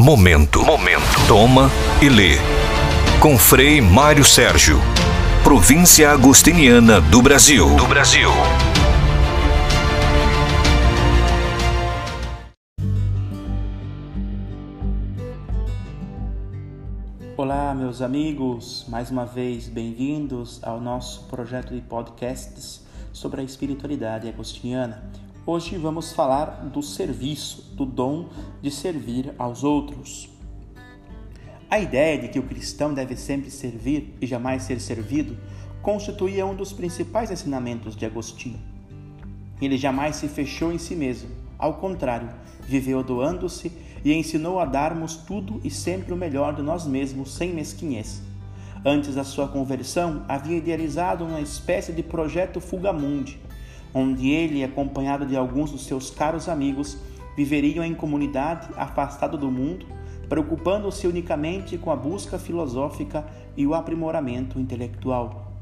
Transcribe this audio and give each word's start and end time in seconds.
Momento. 0.00 0.64
Momento. 0.64 1.26
Toma 1.26 1.68
e 2.00 2.08
lê. 2.08 2.36
Com 3.20 3.36
Frei 3.36 3.80
Mário 3.80 4.24
Sérgio. 4.24 4.78
Província 5.42 6.12
Agostiniana 6.12 7.00
do 7.00 7.20
Brasil. 7.20 7.74
Do 7.74 7.84
Brasil. 7.84 8.30
Olá, 17.36 17.74
meus 17.74 18.00
amigos, 18.00 18.86
mais 18.88 19.10
uma 19.10 19.26
vez 19.26 19.66
bem-vindos 19.66 20.60
ao 20.62 20.80
nosso 20.80 21.24
projeto 21.24 21.74
de 21.74 21.80
podcasts 21.80 22.86
sobre 23.12 23.40
a 23.40 23.44
espiritualidade 23.44 24.28
agostiniana. 24.28 25.02
Hoje 25.50 25.78
vamos 25.78 26.12
falar 26.12 26.66
do 26.66 26.82
serviço, 26.82 27.74
do 27.74 27.86
dom 27.86 28.28
de 28.60 28.70
servir 28.70 29.34
aos 29.38 29.64
outros. 29.64 30.28
A 31.70 31.80
ideia 31.80 32.18
de 32.18 32.28
que 32.28 32.38
o 32.38 32.42
cristão 32.42 32.92
deve 32.92 33.16
sempre 33.16 33.50
servir 33.50 34.14
e 34.20 34.26
jamais 34.26 34.64
ser 34.64 34.78
servido 34.78 35.38
constituía 35.80 36.44
um 36.44 36.54
dos 36.54 36.70
principais 36.74 37.30
ensinamentos 37.30 37.96
de 37.96 38.04
Agostinho. 38.04 38.60
Ele 39.58 39.78
jamais 39.78 40.16
se 40.16 40.28
fechou 40.28 40.70
em 40.70 40.76
si 40.76 40.94
mesmo, 40.94 41.30
ao 41.58 41.78
contrário, 41.78 42.28
viveu 42.64 43.02
doando-se 43.02 43.72
e 44.04 44.12
ensinou 44.12 44.60
a 44.60 44.66
darmos 44.66 45.16
tudo 45.16 45.62
e 45.64 45.70
sempre 45.70 46.12
o 46.12 46.16
melhor 46.16 46.54
de 46.54 46.60
nós 46.60 46.86
mesmos 46.86 47.32
sem 47.32 47.54
mesquinhez. 47.54 48.20
Antes 48.84 49.14
da 49.14 49.24
sua 49.24 49.48
conversão, 49.48 50.26
havia 50.28 50.58
idealizado 50.58 51.24
uma 51.24 51.40
espécie 51.40 51.90
de 51.94 52.02
projeto 52.02 52.60
Fugamundi, 52.60 53.40
onde 53.92 54.30
ele, 54.30 54.64
acompanhado 54.64 55.26
de 55.26 55.36
alguns 55.36 55.70
dos 55.70 55.84
seus 55.84 56.10
caros 56.10 56.48
amigos, 56.48 56.98
viveriam 57.36 57.84
em 57.84 57.94
comunidade, 57.94 58.68
afastado 58.76 59.38
do 59.38 59.50
mundo, 59.50 59.86
preocupando-se 60.28 61.06
unicamente 61.06 61.78
com 61.78 61.90
a 61.90 61.96
busca 61.96 62.38
filosófica 62.38 63.24
e 63.56 63.66
o 63.66 63.74
aprimoramento 63.74 64.58
intelectual. 64.58 65.52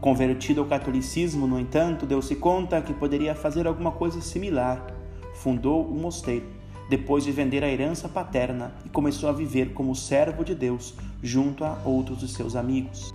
Convertido 0.00 0.60
ao 0.60 0.66
catolicismo, 0.66 1.46
no 1.46 1.58
entanto, 1.58 2.06
deu-se 2.06 2.36
conta 2.36 2.80
que 2.80 2.94
poderia 2.94 3.34
fazer 3.34 3.66
alguma 3.66 3.90
coisa 3.90 4.20
similar. 4.20 4.86
Fundou 5.34 5.84
um 5.84 6.00
mosteiro, 6.00 6.46
depois 6.88 7.24
de 7.24 7.32
vender 7.32 7.64
a 7.64 7.68
herança 7.68 8.08
paterna, 8.08 8.72
e 8.86 8.88
começou 8.88 9.28
a 9.28 9.32
viver 9.32 9.72
como 9.74 9.94
servo 9.96 10.44
de 10.44 10.54
Deus 10.54 10.94
junto 11.20 11.64
a 11.64 11.76
outros 11.84 12.20
de 12.20 12.28
seus 12.28 12.54
amigos. 12.54 13.12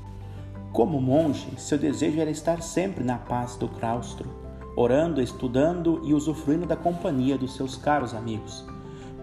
Como 0.74 1.00
monge, 1.00 1.48
seu 1.58 1.78
desejo 1.78 2.20
era 2.20 2.30
estar 2.30 2.62
sempre 2.62 3.04
na 3.04 3.18
paz 3.18 3.56
do 3.56 3.70
claustro, 3.70 4.43
orando, 4.76 5.22
estudando 5.22 6.02
e 6.04 6.14
usufruindo 6.14 6.66
da 6.66 6.76
companhia 6.76 7.38
dos 7.38 7.56
seus 7.56 7.76
caros 7.76 8.14
amigos. 8.14 8.66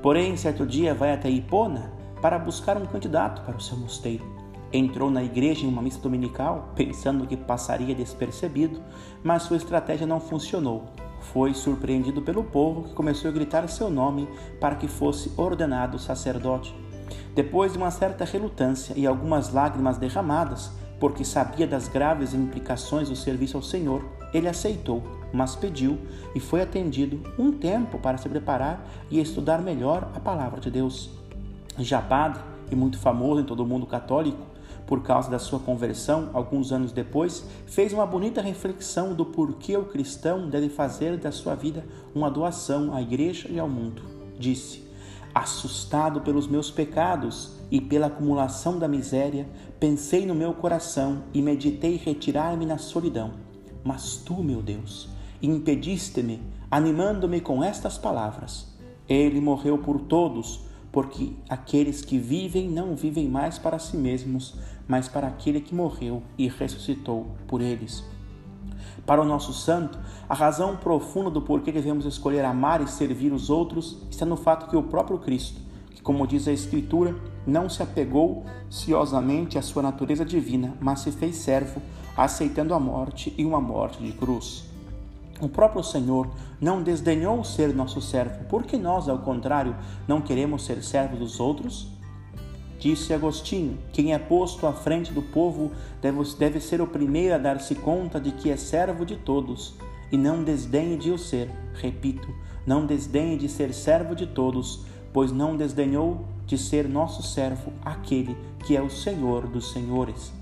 Porém, 0.02 0.36
certo 0.36 0.66
dia 0.66 0.94
vai 0.94 1.12
até 1.12 1.28
Hipona 1.28 1.92
para 2.20 2.38
buscar 2.38 2.76
um 2.76 2.86
candidato 2.86 3.42
para 3.42 3.56
o 3.56 3.60
seu 3.60 3.76
mosteiro. 3.76 4.24
Entrou 4.72 5.10
na 5.10 5.22
igreja 5.22 5.66
em 5.66 5.68
uma 5.68 5.82
missa 5.82 6.00
dominical, 6.00 6.72
pensando 6.76 7.26
que 7.26 7.36
passaria 7.36 7.94
despercebido, 7.94 8.80
mas 9.22 9.42
sua 9.42 9.56
estratégia 9.56 10.06
não 10.06 10.20
funcionou. 10.20 10.84
Foi 11.20 11.52
surpreendido 11.52 12.22
pelo 12.22 12.44
povo 12.44 12.84
que 12.84 12.94
começou 12.94 13.30
a 13.30 13.34
gritar 13.34 13.68
seu 13.68 13.90
nome 13.90 14.28
para 14.60 14.76
que 14.76 14.86
fosse 14.88 15.32
ordenado 15.36 15.98
sacerdote. 15.98 16.74
Depois 17.34 17.72
de 17.72 17.78
uma 17.78 17.90
certa 17.90 18.24
relutância 18.24 18.94
e 18.96 19.06
algumas 19.06 19.52
lágrimas 19.52 19.98
derramadas, 19.98 20.72
porque 21.00 21.24
sabia 21.24 21.66
das 21.66 21.88
graves 21.88 22.34
implicações 22.34 23.08
do 23.08 23.16
serviço 23.16 23.56
ao 23.56 23.62
Senhor, 23.62 24.04
ele 24.32 24.46
aceitou, 24.46 25.02
mas 25.32 25.56
pediu 25.56 25.98
e 26.34 26.38
foi 26.38 26.60
atendido 26.60 27.20
um 27.38 27.50
tempo 27.50 27.98
para 27.98 28.18
se 28.18 28.28
preparar 28.28 28.86
e 29.10 29.18
estudar 29.18 29.62
melhor 29.62 30.10
a 30.14 30.20
palavra 30.20 30.60
de 30.60 30.70
Deus. 30.70 31.10
Já 31.78 32.02
padre 32.02 32.42
e 32.70 32.76
muito 32.76 32.98
famoso 32.98 33.40
em 33.40 33.44
todo 33.44 33.64
o 33.64 33.66
mundo 33.66 33.86
católico, 33.86 34.50
por 34.86 35.02
causa 35.02 35.30
da 35.30 35.38
sua 35.38 35.60
conversão, 35.60 36.30
alguns 36.32 36.72
anos 36.72 36.92
depois, 36.92 37.44
fez 37.64 37.92
uma 37.92 38.04
bonita 38.04 38.42
reflexão 38.42 39.14
do 39.14 39.24
porquê 39.24 39.76
o 39.76 39.84
cristão 39.84 40.48
deve 40.48 40.68
fazer 40.68 41.16
da 41.16 41.30
sua 41.30 41.54
vida 41.54 41.84
uma 42.14 42.30
doação 42.30 42.92
à 42.92 43.00
igreja 43.00 43.48
e 43.48 43.58
ao 43.58 43.68
mundo. 43.68 44.02
Disse: 44.36 44.89
Assustado 45.34 46.20
pelos 46.20 46.46
meus 46.46 46.70
pecados 46.70 47.56
e 47.70 47.80
pela 47.80 48.08
acumulação 48.08 48.78
da 48.78 48.88
miséria, 48.88 49.48
pensei 49.78 50.26
no 50.26 50.34
meu 50.34 50.52
coração 50.54 51.24
e 51.32 51.40
meditei 51.40 51.96
retirar-me 51.96 52.66
na 52.66 52.78
solidão 52.78 53.50
mas 53.84 54.16
tu, 54.16 54.42
meu 54.42 54.62
Deus, 54.62 55.08
impediste-me, 55.42 56.42
animando-me 56.70 57.40
com 57.40 57.62
estas 57.64 57.96
palavras: 57.96 58.68
Ele 59.08 59.40
morreu 59.40 59.78
por 59.78 60.00
todos, 60.00 60.60
porque 60.92 61.32
aqueles 61.48 62.02
que 62.02 62.18
vivem 62.18 62.68
não 62.68 62.94
vivem 62.94 63.28
mais 63.28 63.58
para 63.58 63.78
si 63.78 63.96
mesmos, 63.96 64.56
mas 64.86 65.08
para 65.08 65.28
aquele 65.28 65.60
que 65.60 65.74
morreu 65.74 66.22
e 66.36 66.48
ressuscitou 66.48 67.28
por 67.46 67.60
eles. 67.60 68.04
Para 69.06 69.22
o 69.22 69.24
nosso 69.24 69.52
santo, 69.52 69.98
a 70.28 70.34
razão 70.34 70.76
profunda 70.76 71.30
do 71.30 71.42
porquê 71.42 71.72
devemos 71.72 72.04
escolher 72.04 72.44
amar 72.44 72.80
e 72.80 72.88
servir 72.88 73.32
os 73.32 73.50
outros 73.50 73.96
está 74.10 74.24
no 74.24 74.36
fato 74.36 74.68
que 74.68 74.76
o 74.76 74.82
próprio 74.82 75.18
Cristo, 75.18 75.60
que, 75.90 76.02
como 76.02 76.26
diz 76.26 76.46
a 76.46 76.52
Escritura, 76.52 77.14
não 77.46 77.68
se 77.68 77.82
apegou 77.82 78.44
ciosamente 78.68 79.58
à 79.58 79.62
sua 79.62 79.82
natureza 79.82 80.24
divina, 80.24 80.74
mas 80.80 81.00
se 81.00 81.10
fez 81.10 81.36
servo, 81.36 81.80
aceitando 82.16 82.74
a 82.74 82.80
morte 82.80 83.34
e 83.36 83.44
uma 83.44 83.60
morte 83.60 84.02
de 84.02 84.12
cruz. 84.12 84.64
O 85.40 85.48
próprio 85.48 85.82
Senhor 85.82 86.28
não 86.60 86.82
desdenhou 86.82 87.42
ser 87.42 87.74
nosso 87.74 88.02
servo, 88.02 88.44
porque 88.44 88.76
nós, 88.76 89.08
ao 89.08 89.18
contrário, 89.20 89.74
não 90.06 90.20
queremos 90.20 90.64
ser 90.64 90.82
servos 90.84 91.18
dos 91.18 91.40
outros? 91.40 91.88
Disse 92.80 93.12
Agostinho: 93.12 93.78
quem 93.92 94.14
é 94.14 94.18
posto 94.18 94.66
à 94.66 94.72
frente 94.72 95.12
do 95.12 95.20
povo 95.20 95.70
deve, 96.00 96.60
ser 96.60 96.80
o 96.80 96.86
primeiro 96.86 97.34
a 97.34 97.38
dar-se 97.38 97.74
conta 97.74 98.18
de 98.18 98.32
que 98.32 98.50
é 98.50 98.56
servo 98.56 99.04
de 99.04 99.16
todos, 99.16 99.74
e 100.10 100.16
não 100.16 100.42
desdenhe 100.42 100.96
de 100.96 101.10
o 101.10 101.18
ser. 101.18 101.50
Repito, 101.74 102.34
não 102.66 102.86
desdenhe 102.86 103.36
de 103.36 103.50
ser 103.50 103.74
servo 103.74 104.14
de 104.14 104.26
todos, 104.26 104.86
pois 105.12 105.30
não 105.30 105.58
desdenhou 105.58 106.24
de 106.46 106.56
ser 106.56 106.88
nosso 106.88 107.22
servo 107.22 107.70
aquele 107.84 108.34
que 108.64 108.74
é 108.74 108.82
o 108.82 108.90
Senhor 108.90 109.46
dos 109.46 109.72
senhores. 109.72 110.32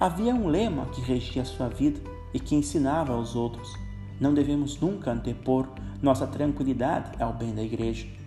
Havia 0.00 0.34
um 0.34 0.48
lema 0.48 0.86
que 0.86 1.02
regia 1.02 1.44
sua 1.44 1.68
vida 1.68 2.00
e 2.32 2.40
que 2.40 2.54
ensinava 2.54 3.12
aos 3.12 3.36
outros: 3.36 3.74
não 4.18 4.32
devemos 4.32 4.80
nunca 4.80 5.12
antepor 5.12 5.68
nossa 6.00 6.26
tranquilidade 6.26 7.10
ao 7.22 7.34
bem 7.34 7.54
da 7.54 7.62
igreja. 7.62 8.23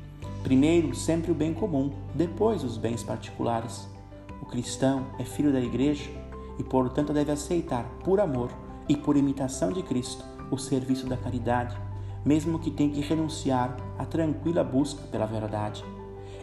Primeiro, 0.48 0.96
sempre 0.96 1.30
o 1.30 1.36
bem 1.36 1.54
comum, 1.54 1.92
depois 2.16 2.64
os 2.64 2.78
bens 2.78 3.04
particulares. 3.04 3.86
O 4.42 4.46
cristão 4.46 5.08
é 5.20 5.26
filho 5.26 5.52
da 5.52 5.60
igreja 5.60 6.10
e, 6.58 6.64
portanto, 6.64 7.12
deve 7.12 7.34
aceitar 7.34 7.84
por 8.02 8.22
amor 8.22 8.50
e 8.88 8.96
por 8.96 9.18
imitação 9.18 9.74
de 9.74 9.84
Cristo 9.84 10.24
o 10.50 10.58
serviço 10.58 11.06
da 11.06 11.18
caridade, 11.18 11.76
mesmo 12.24 12.60
que 12.60 12.72
tenha 12.72 12.90
que 12.90 13.02
renunciar 13.02 13.76
à 14.00 14.06
tranquila 14.06 14.64
busca 14.64 15.02
pela 15.12 15.26
verdade. 15.26 15.84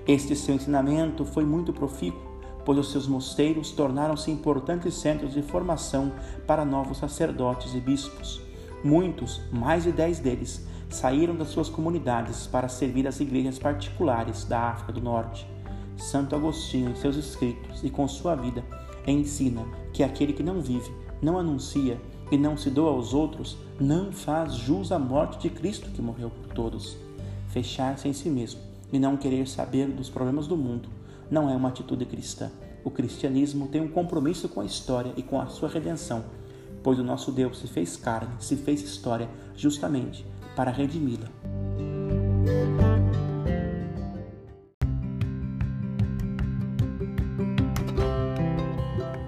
Este 0.07 0.37
seu 0.37 0.55
ensinamento 0.55 1.25
foi 1.25 1.47
muito 1.47 1.73
profícuo, 1.73 2.21
pois 2.63 2.77
os 2.77 2.93
seus 2.93 3.09
mosteiros 3.09 3.71
tornaram-se 3.71 4.31
importantes 4.31 4.97
centros 4.97 5.33
de 5.33 5.41
formação 5.41 6.13
para 6.47 6.63
novos 6.63 6.99
sacerdotes 6.99 7.75
e 7.75 7.81
bispos. 7.81 8.43
Muitos, 8.85 9.41
mais 9.51 9.85
de 9.85 9.93
dez 9.93 10.19
deles, 10.19 10.67
saíram 10.95 11.35
das 11.35 11.49
suas 11.49 11.69
comunidades 11.69 12.47
para 12.47 12.69
servir 12.69 13.07
as 13.07 13.19
igrejas 13.19 13.59
particulares 13.59 14.45
da 14.45 14.61
África 14.61 14.93
do 14.93 15.01
Norte. 15.01 15.47
Santo 15.97 16.37
Agostinho, 16.37 16.91
em 16.91 16.95
seus 16.95 17.17
escritos 17.17 17.83
e 17.83 17.91
com 17.91 18.07
sua 18.07 18.35
vida, 18.35 18.65
ensina 19.07 19.65
que 19.93 20.03
aquele 20.03 20.33
que 20.33 20.43
não 20.43 20.61
vive, 20.61 20.91
não 21.21 21.39
anuncia 21.39 22.01
e 22.31 22.39
não 22.39 22.57
se 22.57 22.71
doa 22.71 22.91
aos 22.91 23.13
outros, 23.13 23.59
não 23.79 24.13
faz 24.13 24.55
jus 24.55 24.93
à 24.93 24.99
morte 24.99 25.39
de 25.39 25.51
Cristo 25.51 25.91
que 25.91 26.01
morreu 26.01 26.31
por 26.31 26.53
todos. 26.55 26.97
Fechar-se 27.49 28.09
em 28.09 28.13
si 28.13 28.31
mesmo 28.31 28.61
e 28.93 28.99
não 28.99 29.17
querer 29.17 29.49
saber 29.49 29.89
dos 29.89 30.09
problemas 30.09 30.47
do 30.47 30.57
mundo 30.57 30.89
não 31.31 31.51
é 31.51 31.57
uma 31.57 31.69
atitude 31.71 32.05
cristã. 32.05 32.51
O 32.85 32.91
cristianismo 32.91 33.67
tem 33.67 33.81
um 33.81 33.89
compromisso 33.89 34.49
com 34.49 34.61
a 34.61 34.65
história 34.65 35.13
e 35.17 35.23
com 35.23 35.41
a 35.41 35.47
sua 35.47 35.69
redenção, 35.69 36.25
pois 36.83 36.99
o 36.99 37.05
nosso 37.05 37.33
Deus 37.33 37.59
se 37.59 37.67
fez 37.67 37.97
carne, 37.97 38.35
se 38.39 38.55
fez 38.57 38.83
história 38.83 39.29
justamente 39.57 40.25
para 40.55 40.71
redimi-la. 40.71 41.29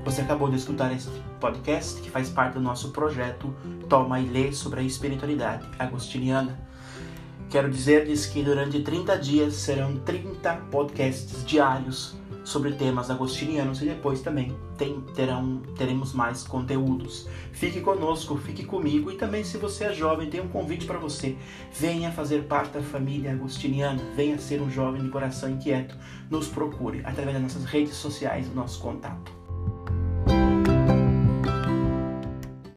Você 0.04 0.22
acabou 0.22 0.48
de 0.48 0.56
escutar 0.56 0.92
esse 0.92 1.10
podcast 1.40 2.00
que 2.00 2.10
faz 2.10 2.30
parte 2.30 2.54
do 2.54 2.60
nosso 2.60 2.90
projeto 2.90 3.54
Toma 3.88 4.20
e 4.20 4.26
Lê 4.26 4.52
sobre 4.52 4.80
a 4.80 4.82
espiritualidade 4.82 5.68
agostiniana. 5.78 6.58
Quero 7.50 7.70
dizer-lhes 7.70 8.26
que 8.26 8.42
durante 8.42 8.80
30 8.80 9.18
dias 9.18 9.54
serão 9.54 9.96
30 9.98 10.54
podcasts 10.70 11.44
diários 11.44 12.16
sobre 12.46 12.72
temas 12.72 13.10
agostinianos 13.10 13.82
e 13.82 13.86
depois 13.86 14.20
também 14.20 14.56
tem, 14.78 15.00
terão, 15.16 15.60
teremos 15.76 16.12
mais 16.12 16.44
conteúdos. 16.44 17.28
Fique 17.52 17.80
conosco, 17.80 18.36
fique 18.36 18.64
comigo 18.64 19.10
e 19.10 19.16
também 19.16 19.42
se 19.42 19.58
você 19.58 19.86
é 19.86 19.92
jovem, 19.92 20.30
tem 20.30 20.40
um 20.40 20.48
convite 20.48 20.86
para 20.86 20.96
você. 20.96 21.36
Venha 21.72 22.12
fazer 22.12 22.44
parte 22.44 22.74
da 22.74 22.82
família 22.82 23.32
agostiniana, 23.32 24.00
venha 24.14 24.38
ser 24.38 24.62
um 24.62 24.70
jovem 24.70 25.02
de 25.02 25.08
coração 25.08 25.50
inquieto. 25.50 25.96
Nos 26.30 26.46
procure 26.46 27.00
através 27.04 27.32
das 27.32 27.42
nossas 27.42 27.64
redes 27.64 27.94
sociais, 27.94 28.48
nosso 28.54 28.80
contato. 28.80 29.35